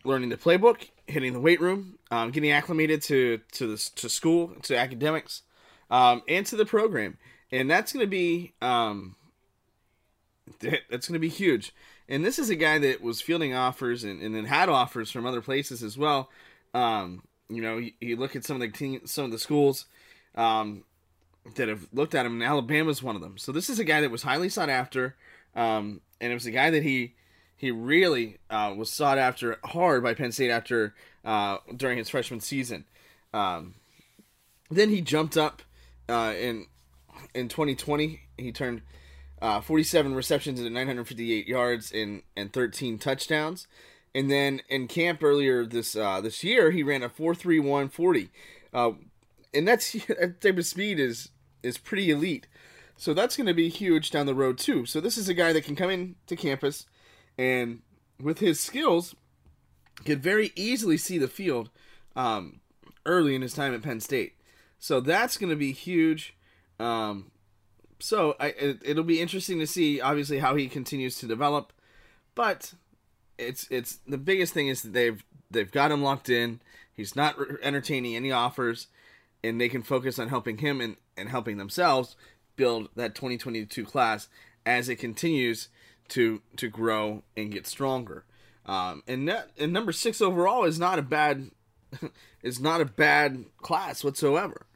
learning 0.05 0.31
the 0.31 0.37
playbook, 0.37 0.89
hitting 1.07 1.33
the 1.33 1.41
weight 1.41 1.61
room, 1.61 1.99
um, 2.11 2.31
getting 2.31 2.51
acclimated 2.51 3.03
to 3.03 3.41
to 3.53 3.67
the, 3.67 3.91
to 3.97 4.09
school, 4.09 4.55
to 4.63 4.77
academics, 4.77 5.43
um, 5.91 6.23
and 6.29 6.47
to 6.47 6.57
the 6.57 6.65
program, 6.65 7.19
and 7.53 7.71
that's 7.71 7.93
going 7.93 8.05
to 8.05 8.11
be 8.11 8.55
um, 8.63 9.17
that's 10.61 11.09
going 11.09 11.15
to 11.15 11.19
be 11.19 11.29
huge. 11.29 11.73
And 12.09 12.25
this 12.25 12.39
is 12.39 12.51
a 12.51 12.57
guy 12.57 12.79
that 12.79 13.03
was 13.03 13.21
fielding 13.21 13.55
offers 13.55 14.05
and, 14.05 14.23
and 14.23 14.35
then 14.35 14.47
had 14.47 14.69
offers 14.69 15.11
from 15.11 15.27
other 15.27 15.41
places 15.41 15.83
as 15.83 15.99
well. 15.99 16.31
Um, 16.75 17.23
you 17.49 17.63
know, 17.63 17.79
you, 17.79 17.93
you, 18.01 18.17
look 18.17 18.37
at 18.37 18.45
some 18.45 18.57
of 18.57 18.61
the 18.61 18.69
team, 18.69 19.01
some 19.07 19.27
of 19.27 19.31
the 19.31 19.39
schools 19.39 19.87
um, 20.35 20.85
that 21.57 21.69
have 21.69 21.87
looked 21.93 22.15
at 22.15 22.27
him, 22.27 22.35
and 22.35 22.43
Alabama's 22.43 23.03
one 23.03 23.17
of 23.17 23.23
them. 23.23 23.39
So 23.39 23.53
this 23.53 23.71
is 23.71 23.79
a 23.79 23.85
guy 23.85 24.01
that 24.01 24.11
was 24.11 24.23
highly 24.23 24.49
sought 24.49 24.69
after, 24.69 25.17
um, 25.55 26.01
and 26.21 26.31
it 26.31 26.35
was 26.35 26.47
a 26.47 26.51
guy 26.51 26.71
that 26.71 26.83
he 26.83 27.15
he 27.57 27.71
really 27.71 28.39
uh, 28.51 28.73
was 28.77 28.91
sought 28.91 29.19
after 29.19 29.59
hard 29.65 30.03
by 30.03 30.15
Penn 30.15 30.31
State 30.31 30.51
after 30.51 30.95
uh, 31.25 31.59
during 31.75 31.99
his 31.99 32.09
freshman 32.09 32.41
season. 32.41 32.85
Um, 33.33 33.75
then 34.71 34.91
he 34.91 35.01
jumped 35.01 35.37
up 35.37 35.63
uh, 36.09 36.35
in 36.39 36.67
in 37.35 37.49
2020. 37.49 38.21
He 38.37 38.53
turned 38.53 38.83
uh, 39.41 39.61
47 39.61 40.15
receptions 40.15 40.59
into 40.59 40.71
958 40.71 41.47
yards 41.47 41.93
and 41.93 42.23
and 42.37 42.53
13 42.53 42.99
touchdowns. 42.99 43.67
And 44.15 44.31
then 44.31 44.63
in 44.69 44.89
camp 44.89 45.23
earlier 45.23 45.65
this 45.65 45.95
uh, 45.95 46.21
this 46.21 46.43
year, 46.43 46.71
he 46.71 46.83
ran 46.83 47.03
a 47.03 47.09
4.31 47.09 47.93
40, 47.93 48.31
uh, 48.73 48.93
and 49.53 49.69
that's 49.69 49.93
that 50.09 50.41
type 50.41 50.59
of 50.59 50.67
speed 50.67 50.99
is 50.99 51.31
is 51.63 51.79
pretty 51.79 52.11
elite. 52.11 52.47
So 52.97 53.15
that's 53.15 53.37
going 53.37 53.47
to 53.47 53.55
be 53.55 53.69
huge 53.69 54.11
down 54.11 54.27
the 54.27 54.35
road 54.35 54.59
too. 54.59 54.85
So 54.85 55.01
this 55.01 55.17
is 55.17 55.29
a 55.29 55.35
guy 55.35 55.53
that 55.53 55.65
can 55.65 55.77
come 55.77 55.91
in 55.91 56.17
to 56.27 56.35
campus 56.35 56.87
and 57.39 57.81
with 58.21 58.41
his 58.41 58.61
skills, 58.61 59.15
could 60.05 60.23
very 60.23 60.53
easily 60.57 60.97
see 60.97 61.19
the 61.19 61.29
field 61.29 61.71
um, 62.17 62.61
early 63.07 63.35
in 63.35 63.43
his 63.43 63.55
time 63.55 63.73
at 63.75 63.83
Penn 63.83 64.01
State. 64.01 64.35
So 64.79 65.01
that's 65.01 65.37
going 65.37 65.51
to 65.51 65.57
be 65.57 65.73
huge. 65.73 66.37
Um, 66.79 67.31
so 68.01 68.37
I, 68.39 68.49
it, 68.49 68.97
will 68.97 69.03
be 69.03 69.21
interesting 69.21 69.59
to 69.59 69.67
see, 69.67 70.01
obviously, 70.01 70.39
how 70.39 70.55
he 70.55 70.69
continues 70.69 71.19
to 71.19 71.27
develop. 71.27 71.73
But 72.35 72.75
it's 73.37 73.67
it's 73.71 73.97
the 74.07 74.19
biggest 74.19 74.55
thing 74.55 74.69
is 74.69 74.83
that 74.83 74.93
they've 74.93 75.25
they've 75.51 75.71
got 75.71 75.91
him 75.91 76.03
locked 76.03 76.29
in. 76.29 76.61
He's 76.95 77.17
not 77.17 77.37
entertaining 77.63 78.17
any 78.17 78.33
offers, 78.33 78.89
and 79.43 79.61
they 79.61 79.69
can 79.69 79.83
focus 79.83 80.19
on 80.19 80.29
helping 80.29 80.59
him 80.59 80.81
and, 80.81 80.97
and 81.17 81.29
helping 81.29 81.57
themselves 81.57 82.17
build 82.57 82.89
that 82.97 83.15
2022 83.15 83.85
class 83.85 84.29
as 84.67 84.89
it 84.89 84.97
continues 84.97 85.69
to 86.09 86.43
to 86.57 86.69
grow 86.69 87.23
and 87.37 87.53
get 87.53 87.67
stronger. 87.67 88.25
Um, 88.67 89.03
and 89.07 89.29
that 89.29 89.51
and 89.59 89.73
number 89.73 89.93
six 89.93 90.21
overall 90.21 90.65
is 90.65 90.79
not 90.79 90.99
a 90.99 91.03
bad 91.03 91.51
is 92.43 92.61
not 92.61 92.81
a 92.81 92.85
bad 92.85 93.47
class 93.59 94.05
whatsoever. 94.05 94.67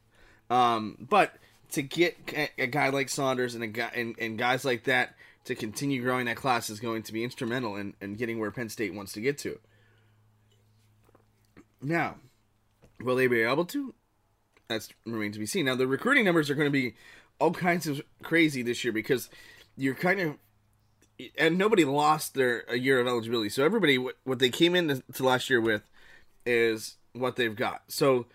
Um, 0.50 1.06
but 1.08 1.36
to 1.72 1.82
get 1.82 2.16
a, 2.58 2.66
guy 2.66 2.90
like 2.90 3.08
Saunders 3.08 3.54
and 3.54 3.64
a 3.64 3.66
guy 3.66 3.90
and, 3.94 4.14
and 4.18 4.38
guys 4.38 4.64
like 4.64 4.84
that 4.84 5.14
to 5.44 5.54
continue 5.54 6.02
growing 6.02 6.26
that 6.26 6.36
class 6.36 6.70
is 6.70 6.80
going 6.80 7.02
to 7.02 7.12
be 7.12 7.24
instrumental 7.24 7.76
in, 7.76 7.94
in 8.00 8.14
getting 8.14 8.38
where 8.38 8.50
Penn 8.50 8.68
State 8.68 8.94
wants 8.94 9.12
to 9.14 9.20
get 9.20 9.38
to. 9.38 9.58
Now, 11.80 12.16
will 13.00 13.16
they 13.16 13.26
be 13.26 13.42
able 13.42 13.64
to? 13.66 13.94
That's 14.68 14.88
remains 15.04 15.34
to 15.34 15.40
be 15.40 15.46
seen. 15.46 15.66
Now 15.66 15.74
the 15.74 15.86
recruiting 15.86 16.24
numbers 16.24 16.48
are 16.48 16.54
going 16.54 16.66
to 16.66 16.70
be 16.70 16.94
all 17.38 17.52
kinds 17.52 17.86
of 17.86 18.00
crazy 18.22 18.62
this 18.62 18.84
year 18.84 18.92
because 18.92 19.28
you're 19.76 19.94
kind 19.94 20.20
of 20.20 20.36
and 21.36 21.58
nobody 21.58 21.84
lost 21.84 22.34
their 22.34 22.64
a 22.68 22.78
year 22.78 23.00
of 23.00 23.06
eligibility. 23.06 23.48
So 23.48 23.64
everybody, 23.64 23.96
what 23.96 24.38
they 24.38 24.50
came 24.50 24.74
into 24.74 25.02
last 25.20 25.50
year 25.50 25.60
with, 25.60 25.82
is 26.46 26.96
what 27.12 27.36
they've 27.36 27.54
got. 27.54 27.82
So 27.88 28.26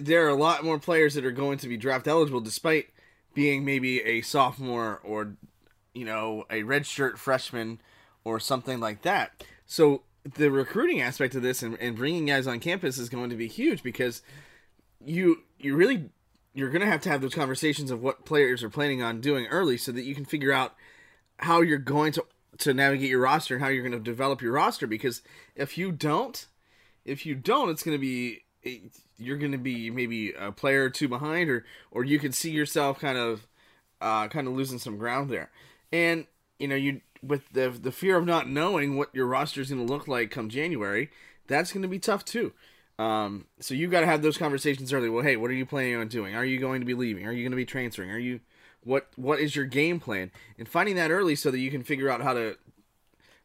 there 0.00 0.24
are 0.26 0.30
a 0.30 0.34
lot 0.34 0.64
more 0.64 0.78
players 0.78 1.14
that 1.14 1.24
are 1.24 1.32
going 1.32 1.58
to 1.58 1.68
be 1.68 1.76
draft 1.76 2.06
eligible, 2.06 2.40
despite 2.40 2.88
being 3.34 3.64
maybe 3.64 4.02
a 4.02 4.22
sophomore 4.22 5.00
or 5.04 5.34
you 5.94 6.04
know 6.04 6.44
a 6.50 6.62
redshirt 6.62 7.16
freshman 7.16 7.80
or 8.24 8.38
something 8.38 8.80
like 8.80 9.02
that. 9.02 9.44
So 9.66 10.02
the 10.24 10.50
recruiting 10.50 11.00
aspect 11.00 11.34
of 11.34 11.42
this 11.42 11.62
and, 11.62 11.78
and 11.80 11.96
bringing 11.96 12.26
guys 12.26 12.46
on 12.46 12.60
campus 12.60 12.98
is 12.98 13.08
going 13.08 13.30
to 13.30 13.36
be 13.36 13.48
huge 13.48 13.82
because 13.82 14.22
you 15.04 15.42
you 15.58 15.74
really 15.74 16.10
you're 16.52 16.70
going 16.70 16.80
to 16.80 16.86
have 16.86 17.00
to 17.02 17.08
have 17.08 17.22
those 17.22 17.34
conversations 17.34 17.90
of 17.90 18.02
what 18.02 18.24
players 18.24 18.62
are 18.62 18.70
planning 18.70 19.02
on 19.02 19.20
doing 19.20 19.46
early 19.46 19.76
so 19.76 19.92
that 19.92 20.02
you 20.02 20.14
can 20.14 20.24
figure 20.24 20.52
out 20.52 20.74
how 21.38 21.60
you're 21.60 21.78
going 21.78 22.12
to 22.12 22.24
to 22.58 22.74
navigate 22.74 23.08
your 23.08 23.20
roster 23.20 23.54
and 23.54 23.64
how 23.64 23.70
you're 23.70 23.82
going 23.82 23.92
to 23.92 23.98
develop 23.98 24.42
your 24.42 24.52
roster 24.52 24.86
because 24.86 25.22
if 25.54 25.78
you 25.78 25.90
don't 25.90 26.46
if 27.04 27.24
you 27.24 27.34
don't 27.34 27.70
it's 27.70 27.82
going 27.82 27.96
to 27.96 28.00
be 28.00 28.42
you're 29.18 29.38
going 29.38 29.52
to 29.52 29.58
be 29.58 29.90
maybe 29.90 30.32
a 30.32 30.52
player 30.52 30.84
or 30.84 30.90
two 30.90 31.08
behind 31.08 31.48
or 31.48 31.64
or 31.90 32.04
you 32.04 32.18
can 32.18 32.32
see 32.32 32.50
yourself 32.50 32.98
kind 32.98 33.18
of 33.18 33.46
uh 34.00 34.28
kind 34.28 34.46
of 34.46 34.54
losing 34.54 34.78
some 34.78 34.98
ground 34.98 35.30
there 35.30 35.50
and 35.92 36.26
you 36.58 36.68
know 36.68 36.74
you 36.74 37.00
with 37.22 37.48
the 37.52 37.70
the 37.70 37.92
fear 37.92 38.16
of 38.16 38.26
not 38.26 38.48
knowing 38.48 38.96
what 38.96 39.14
your 39.14 39.26
roster 39.26 39.60
is 39.60 39.70
going 39.70 39.86
to 39.86 39.92
look 39.92 40.06
like 40.06 40.30
come 40.30 40.48
January 40.48 41.10
that's 41.46 41.72
going 41.72 41.82
to 41.82 41.88
be 41.88 41.98
tough 41.98 42.24
too 42.24 42.52
um, 42.98 43.46
so 43.60 43.72
you 43.72 43.88
got 43.88 44.00
to 44.00 44.06
have 44.06 44.20
those 44.20 44.36
conversations 44.36 44.92
early. 44.92 45.08
Well, 45.08 45.24
hey, 45.24 45.36
what 45.36 45.50
are 45.50 45.54
you 45.54 45.64
planning 45.64 45.96
on 45.96 46.08
doing? 46.08 46.36
Are 46.36 46.44
you 46.44 46.58
going 46.58 46.80
to 46.80 46.86
be 46.86 46.92
leaving? 46.92 47.24
Are 47.24 47.32
you 47.32 47.42
going 47.42 47.52
to 47.52 47.56
be 47.56 47.64
transferring? 47.64 48.10
Are 48.10 48.18
you 48.18 48.40
what 48.84 49.08
what 49.16 49.40
is 49.40 49.56
your 49.56 49.64
game 49.64 50.00
plan 50.00 50.30
and 50.58 50.68
finding 50.68 50.96
that 50.96 51.10
early 51.10 51.34
so 51.34 51.50
that 51.50 51.58
you 51.58 51.70
can 51.70 51.82
figure 51.82 52.10
out 52.10 52.22
how 52.22 52.32
to 52.32 52.56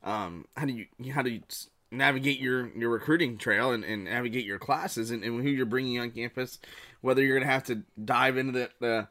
um 0.03 0.45
how 0.55 0.65
do 0.65 0.73
you 0.73 1.11
how 1.11 1.21
to 1.21 1.39
navigate 1.97 2.39
your 2.39 2.67
your 2.77 2.89
recruiting 2.89 3.37
trail 3.37 3.71
and, 3.71 3.83
and 3.83 4.05
navigate 4.05 4.45
your 4.45 4.59
classes 4.59 5.11
and, 5.11 5.23
and 5.23 5.41
who 5.41 5.49
you're 5.49 5.65
bringing 5.65 5.99
on 5.99 6.11
campus 6.11 6.59
whether 7.01 7.23
you're 7.23 7.37
gonna 7.37 7.51
have 7.51 7.63
to 7.63 7.83
dive 8.03 8.37
into 8.37 8.51
the 8.51 8.69
the 8.79 9.07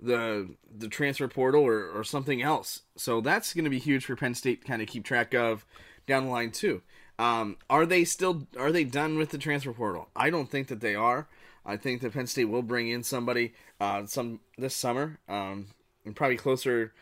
the, 0.00 0.50
the 0.76 0.88
transfer 0.88 1.28
portal 1.28 1.62
or, 1.62 1.88
or 1.88 2.04
something 2.04 2.42
else. 2.42 2.82
So 2.96 3.20
that's 3.20 3.54
going 3.54 3.64
to 3.64 3.70
be 3.70 3.78
huge 3.78 4.04
for 4.04 4.16
penn 4.16 4.34
state 4.34 4.60
to 4.60 4.66
kind 4.66 4.82
of 4.82 4.88
keep 4.88 5.04
track 5.04 5.34
of 5.34 5.64
down 6.06 6.24
the 6.24 6.30
line 6.30 6.50
too. 6.50 6.82
Um, 7.18 7.56
are 7.70 7.86
they 7.86 8.04
still 8.04 8.46
are 8.58 8.72
they 8.72 8.84
done 8.84 9.16
with 9.16 9.30
the 9.30 9.38
transfer 9.38 9.72
portal? 9.72 10.08
I 10.16 10.30
don't 10.30 10.50
think 10.50 10.68
that 10.68 10.80
they 10.80 10.94
are. 10.94 11.28
I 11.64 11.76
think 11.76 12.02
that 12.02 12.12
Penn 12.12 12.26
State 12.26 12.46
will 12.46 12.62
bring 12.62 12.88
in 12.88 13.02
somebody 13.02 13.54
uh, 13.80 14.04
some 14.06 14.40
this 14.58 14.76
summer, 14.76 15.18
um, 15.28 15.68
and 16.04 16.14
probably 16.14 16.36
closer 16.36 16.92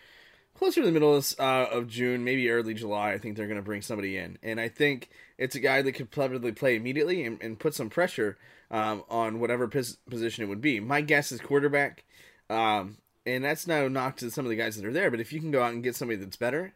closer 0.54 0.80
to 0.80 0.87
the 0.87 0.92
middle 0.92 1.14
of, 1.14 1.35
uh, 1.38 1.66
of 1.71 1.88
June, 1.88 2.25
maybe 2.25 2.50
early 2.50 2.75
July. 2.75 3.12
I 3.12 3.18
think 3.18 3.37
they're 3.37 3.47
going 3.47 3.56
to 3.56 3.62
bring 3.62 3.82
somebody 3.82 4.16
in, 4.16 4.38
and 4.42 4.61
I 4.61 4.68
think 4.68 5.11
it's 5.38 5.56
a 5.56 5.61
guy 5.61 5.82
that 5.82 5.92
could 5.92 6.11
probably 6.11 6.52
play 6.52 6.76
immediately 6.76 7.25
and, 7.25 7.42
and 7.42 7.59
put 7.59 7.75
some 7.75 7.90
pressure 7.90 8.38
um, 8.71 9.04
on 9.09 9.40
whatever 9.40 9.68
pos- 9.68 9.97
position 10.09 10.44
it 10.44 10.49
would 10.49 10.61
be. 10.61 10.80
My 10.80 11.00
guess 11.00 11.32
is 11.32 11.40
quarterback. 11.40 12.04
Um, 12.49 12.99
and 13.25 13.44
that's 13.44 13.66
no 13.66 13.88
knock 13.88 14.16
to 14.18 14.30
some 14.30 14.44
of 14.44 14.50
the 14.50 14.56
guys 14.56 14.76
that 14.76 14.85
are 14.85 14.92
there. 14.92 15.11
But 15.11 15.21
if 15.21 15.32
you 15.32 15.40
can 15.40 15.50
go 15.50 15.62
out 15.62 15.73
and 15.73 15.82
get 15.82 15.97
somebody 15.97 16.18
that's 16.18 16.37
better, 16.37 16.75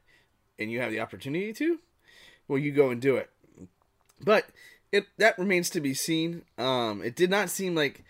and 0.58 0.70
you 0.70 0.80
have 0.80 0.90
the 0.90 1.00
opportunity 1.00 1.52
to, 1.52 1.78
well, 2.48 2.58
you 2.58 2.72
go 2.72 2.90
and 2.90 3.00
do 3.00 3.16
it. 3.16 3.30
But 4.22 4.46
it 4.92 5.06
that 5.18 5.38
remains 5.38 5.68
to 5.70 5.80
be 5.80 5.92
seen. 5.92 6.42
Um, 6.56 7.02
it 7.02 7.16
did 7.16 7.30
not 7.30 7.50
seem 7.50 7.74
like 7.74 8.04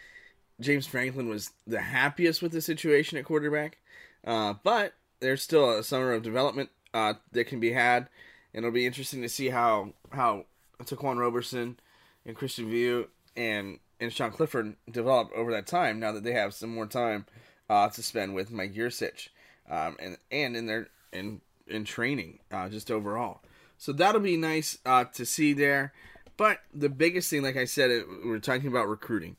James 0.61 0.87
Franklin 0.87 1.29
was 1.29 1.51
the 1.67 1.81
happiest 1.81 2.43
with 2.43 2.53
the 2.53 2.61
situation 2.61 3.19
at 3.19 3.25
quarterback, 3.25 3.79
uh, 4.25 4.55
but 4.63 4.95
there's 5.27 5.43
still 5.43 5.71
a 5.71 5.83
summer 5.83 6.13
of 6.13 6.23
development 6.23 6.71
uh, 6.95 7.15
that 7.33 7.47
can 7.47 7.61
be 7.61 7.73
had, 7.73 8.09
and 8.55 8.65
it'll 8.65 8.75
be 8.75 8.87
interesting 8.87 9.23
to 9.23 9.29
see 9.29 9.49
how 9.49 9.93
how 10.13 10.47
Ta'Quan 10.85 11.19
Roberson 11.19 11.79
and 12.25 12.37
Christian 12.37 12.71
Veilleux 12.71 13.07
and 13.37 13.79
and 14.01 14.13
Sean 14.13 14.31
Clifford 14.31 14.77
develop 14.91 15.31
over 15.35 15.51
that 15.53 15.67
time. 15.67 15.99
Now 15.99 16.13
that 16.13 16.25
they 16.25 16.33
have 16.33 16.55
some 16.55 16.75
more 16.75 16.87
time 16.87 17.27
uh, 17.69 17.89
to 17.89 18.03
spend 18.03 18.35
with 18.35 18.51
Mike 18.51 18.75
Yurcich, 18.75 19.29
um, 19.71 19.97
and 19.99 20.17
and 20.31 20.57
in 20.57 20.67
their 20.67 20.89
in 21.13 21.41
in 21.67 21.85
training 21.85 22.39
uh, 22.53 22.69
just 22.69 22.91
overall. 22.91 23.41
So 23.79 23.93
that'll 23.93 24.21
be 24.21 24.37
nice 24.37 24.79
uh, 24.87 25.05
to 25.15 25.27
see 25.27 25.53
there. 25.53 25.93
But 26.37 26.61
the 26.73 26.89
biggest 26.89 27.31
thing, 27.31 27.43
like 27.43 27.57
I 27.57 27.65
said, 27.65 27.91
it, 27.91 28.07
we're 28.25 28.39
talking 28.39 28.69
about 28.69 28.89
recruiting. 28.89 29.37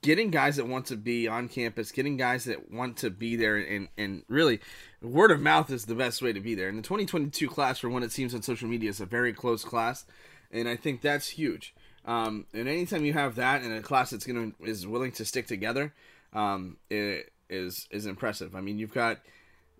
Getting 0.00 0.30
guys 0.30 0.56
that 0.56 0.66
want 0.66 0.86
to 0.86 0.96
be 0.96 1.28
on 1.28 1.48
campus, 1.48 1.92
getting 1.92 2.16
guys 2.16 2.44
that 2.44 2.70
want 2.70 2.98
to 2.98 3.10
be 3.10 3.36
there, 3.36 3.56
and, 3.56 3.88
and 3.98 4.22
really, 4.28 4.60
word 5.02 5.30
of 5.30 5.40
mouth 5.40 5.70
is 5.70 5.84
the 5.84 5.94
best 5.94 6.22
way 6.22 6.32
to 6.32 6.40
be 6.40 6.54
there. 6.54 6.68
And 6.68 6.78
the 6.78 6.82
2022 6.82 7.48
class, 7.48 7.78
for 7.78 7.88
one, 7.88 8.02
it 8.02 8.12
seems 8.12 8.34
on 8.34 8.42
social 8.42 8.68
media, 8.68 8.90
is 8.90 9.00
a 9.00 9.06
very 9.06 9.32
close 9.32 9.64
class, 9.64 10.04
and 10.50 10.68
I 10.68 10.76
think 10.76 11.00
that's 11.00 11.28
huge. 11.28 11.74
Um, 12.04 12.46
and 12.54 12.68
anytime 12.68 13.04
you 13.04 13.12
have 13.12 13.34
that 13.36 13.62
in 13.62 13.72
a 13.72 13.82
class 13.82 14.10
that's 14.10 14.24
to 14.24 14.54
is 14.62 14.86
willing 14.86 15.12
to 15.12 15.24
stick 15.24 15.46
together, 15.46 15.92
um, 16.32 16.78
it 16.90 17.32
is 17.50 17.86
is 17.90 18.06
impressive. 18.06 18.54
I 18.54 18.60
mean, 18.60 18.78
you've 18.78 18.94
got 18.94 19.18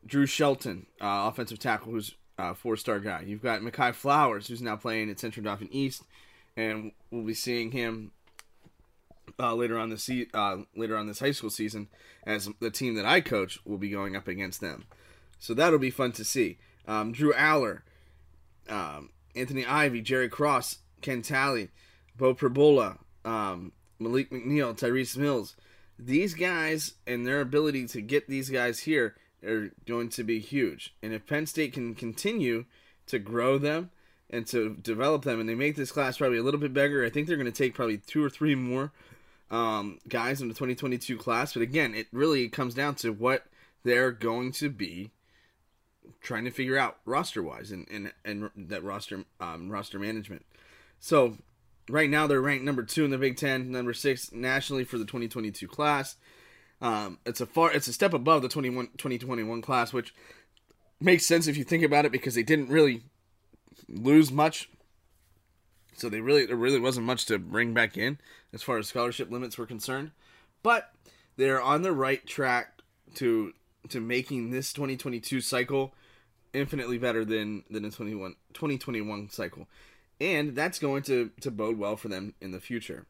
Drew 0.07 0.27
Shelton, 0.27 0.87
uh, 1.01 1.29
offensive 1.33 1.59
tackle, 1.59 1.93
who's 1.93 2.15
a 2.39 2.55
four 2.55 2.77
star 2.77 3.01
guy. 3.01 3.23
You've 3.27 3.43
got 3.43 3.63
Makai 3.63 3.95
Flowers, 3.95 4.47
who's 4.47 4.63
now 4.63 4.77
playing 4.77 5.11
at 5.11 5.19
Central 5.19 5.45
Dauphin 5.45 5.69
East, 5.73 6.03
and 6.57 6.93
we'll 7.11 7.25
be 7.25 7.35
seeing 7.35 7.73
him 7.73 8.13
uh, 9.39 9.55
later 9.55 9.79
on 9.79 9.91
this 9.91 10.11
uh, 10.35 10.57
later 10.77 10.97
on 10.97 11.07
this 11.07 11.21
high 11.21 11.33
school 11.33 11.51
season 11.51 11.89
as 12.27 12.49
the 12.61 12.71
team 12.71 12.95
that 12.95 13.07
I 13.07 13.21
coach 13.21 13.59
will 13.65 13.79
be 13.79 13.91
going 13.91 14.17
up 14.17 14.29
against 14.29 14.61
them. 14.61 14.85
So 15.39 15.55
that'll 15.55 15.79
be 15.79 15.91
fun 15.91 16.13
to 16.13 16.25
see. 16.25 16.59
Um, 16.87 17.13
Drew 17.13 17.33
Allar, 17.33 17.83
um, 18.69 19.11
Anthony 19.35 19.65
Ivy, 19.65 20.01
Jerry 20.01 20.29
Cross, 20.29 20.79
Ken 21.01 21.23
Talley, 21.23 21.69
Beau 22.17 22.35
Pribula, 22.35 22.99
um, 23.25 23.73
Malik 23.99 24.31
McNeil, 24.31 24.77
Tyrese 24.77 25.17
Mills. 25.17 25.57
These 25.99 26.35
guys 26.35 26.95
and 27.07 27.27
their 27.27 27.41
ability 27.41 27.87
to 27.89 28.01
get 28.01 28.29
these 28.29 28.51
guys 28.51 28.81
here 28.81 29.17
are 29.45 29.71
going 29.87 30.09
to 30.11 30.25
be 30.25 30.39
huge. 30.39 30.95
And 31.03 31.13
if 31.13 31.27
Penn 31.27 31.47
State 31.47 31.73
can 31.73 31.95
continue 31.95 32.65
to 33.07 33.19
grow 33.19 33.59
them 33.59 33.91
and 34.31 34.47
to 34.49 34.77
develop 34.77 35.25
them, 35.25 35.41
and 35.41 35.49
they 35.49 35.55
make 35.55 35.77
this 35.77 35.93
class 35.93 36.19
probably 36.19 36.39
a 36.39 36.43
little 36.43 36.61
bit 36.61 36.75
bigger, 36.75 37.05
I 37.05 37.11
think 37.11 37.27
they're 37.27 37.37
going 37.37 37.51
to 37.51 37.53
take 37.53 37.75
probably 37.75 37.99
two 37.99 38.25
or 38.25 38.31
three 38.31 38.55
more 38.55 38.93
um, 39.51 39.99
guys 40.09 40.41
in 40.41 40.49
the 40.49 40.55
2022 40.55 41.17
class. 41.17 41.53
But 41.53 41.63
again, 41.63 41.95
it 41.95 42.07
really 42.13 42.49
comes 42.49 42.75
down 42.75 42.95
to 42.97 43.11
what 43.11 43.45
they're 43.85 44.13
going 44.13 44.53
to 44.53 44.69
be 44.71 45.11
trying 46.21 46.45
to 46.45 46.51
figure 46.51 46.79
out 46.79 46.99
roster 47.05 47.43
wise 47.43 47.71
and, 47.71 47.87
and, 47.91 48.13
and 48.25 48.51
that 48.57 48.83
roster 48.83 49.25
um, 49.41 49.71
roster 49.71 49.99
management. 49.99 50.45
So 51.01 51.39
right 51.89 52.11
now 52.11 52.27
they're 52.27 52.41
ranked 52.41 52.65
number 52.65 52.83
two 52.83 53.05
in 53.05 53.11
the 53.11 53.19
Big 53.19 53.37
Ten, 53.37 53.71
number 53.71 53.93
six 53.93 54.33
nationally 54.33 54.85
for 54.85 54.99
the 54.99 55.05
2022 55.05 55.67
class. 55.67 56.17
Um, 56.81 57.19
it's 57.27 57.41
a 57.41 57.47
far, 57.47 57.73
it's 57.73 57.89
a 57.89 57.93
step 57.93 58.15
above 58.15 58.43
the 58.43 58.49
21, 58.49 58.89
2021 58.99 59.63
class, 59.63 59.93
which 59.93 60.15
makes 61.01 61.27
sense 61.27 61.47
if 61.47 61.57
you 61.57 61.65
think 61.65 61.83
about 61.83 62.05
it 62.05 62.13
because 62.13 62.35
they 62.35 62.43
didn't 62.43 62.69
really 62.69 63.03
lose 63.89 64.31
much. 64.31 64.71
So 65.97 66.09
they 66.09 66.21
really, 66.21 66.47
there 66.47 66.57
really 66.57 66.79
wasn't 66.79 67.07
much 67.07 67.27
to 67.27 67.39
bring 67.39 67.75
back 67.75 67.97
in 67.97 68.19
as 68.53 68.63
far 68.63 68.79
as 68.79 68.87
scholarship 68.87 69.31
limits 69.31 69.59
were 69.59 69.67
concerned. 69.67 70.13
But 70.63 70.93
they're 71.37 71.61
on 71.61 71.83
the 71.83 71.93
right 71.93 72.25
track 72.25 72.83
to 73.15 73.53
to 73.89 74.01
making 74.01 74.51
this 74.51 74.73
2022 74.73 75.41
cycle 75.41 75.95
infinitely 76.53 76.99
better 76.99 77.25
than 77.25 77.65
than 77.71 77.83
the 77.83 77.91
21 77.91 78.35
2021 78.53 79.31
cycle. 79.31 79.69
And 80.21 80.57
that's 80.57 80.79
going 80.79 81.03
to 81.05 81.31
to 81.41 81.51
bode 81.51 81.79
well 81.79 81.97
for 81.97 82.09
them 82.09 82.35
in 82.41 82.51
the 82.51 82.61
future. 82.61 83.07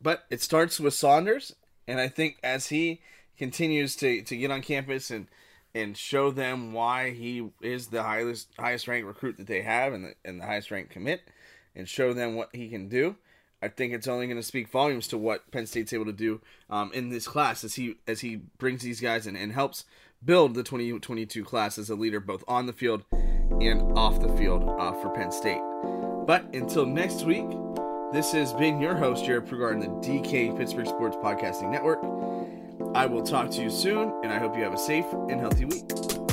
But 0.00 0.24
it 0.30 0.40
starts 0.40 0.78
with 0.78 0.94
Saunders 0.94 1.54
and 1.88 1.98
I 1.98 2.08
think 2.08 2.36
as 2.44 2.68
he 2.68 3.00
continues 3.36 3.96
to, 3.96 4.22
to 4.22 4.36
get 4.36 4.50
on 4.50 4.62
campus 4.62 5.10
and 5.10 5.26
and 5.74 5.96
show 5.96 6.30
them 6.30 6.72
why 6.72 7.10
he 7.10 7.50
is 7.60 7.88
the 7.88 8.02
highest 8.02 8.48
highest 8.58 8.86
ranked 8.88 9.06
recruit 9.06 9.36
that 9.38 9.46
they 9.46 9.62
have 9.62 9.92
and 9.92 10.04
the, 10.04 10.14
and 10.24 10.40
the 10.40 10.44
highest 10.44 10.70
ranked 10.70 10.90
commit 10.90 11.22
and 11.74 11.88
show 11.88 12.12
them 12.12 12.36
what 12.36 12.50
he 12.54 12.68
can 12.68 12.88
do. 12.88 13.16
I 13.60 13.68
think 13.68 13.92
it's 13.92 14.06
only 14.06 14.26
going 14.26 14.36
to 14.36 14.42
speak 14.42 14.68
volumes 14.68 15.08
to 15.08 15.18
what 15.18 15.50
Penn 15.50 15.66
State's 15.66 15.92
able 15.92 16.04
to 16.06 16.12
do 16.12 16.40
um, 16.70 16.92
in 16.92 17.08
this 17.10 17.26
class 17.26 17.64
as 17.64 17.74
he 17.74 17.96
as 18.06 18.20
he 18.20 18.36
brings 18.58 18.82
these 18.82 19.00
guys 19.00 19.26
in 19.26 19.34
and 19.36 19.52
helps 19.52 19.84
build 20.24 20.54
the 20.54 20.62
2022 20.62 21.44
class 21.44 21.78
as 21.78 21.90
a 21.90 21.94
leader 21.94 22.20
both 22.20 22.44
on 22.48 22.66
the 22.66 22.72
field 22.72 23.04
and 23.60 23.80
off 23.98 24.20
the 24.20 24.36
field 24.36 24.68
uh, 24.78 24.92
for 24.92 25.10
Penn 25.10 25.32
State. 25.32 25.60
But 26.26 26.54
until 26.54 26.86
next 26.86 27.24
week, 27.24 27.48
this 28.12 28.32
has 28.32 28.52
been 28.52 28.80
your 28.80 28.94
host, 28.94 29.24
Jared 29.24 29.46
Prugar, 29.46 29.72
in 29.72 29.80
the 29.80 29.86
DK 29.86 30.56
Pittsburgh 30.56 30.86
Sports 30.86 31.16
Podcasting 31.16 31.70
Network. 31.70 32.00
I 32.94 33.06
will 33.06 33.22
talk 33.22 33.50
to 33.52 33.62
you 33.62 33.70
soon, 33.70 34.12
and 34.22 34.32
I 34.32 34.38
hope 34.38 34.56
you 34.56 34.62
have 34.62 34.74
a 34.74 34.78
safe 34.78 35.06
and 35.28 35.40
healthy 35.40 35.64
week. 35.64 36.27